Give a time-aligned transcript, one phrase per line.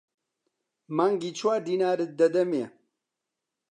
[0.95, 2.65] مانگی چوار دینارت دەدەمێ.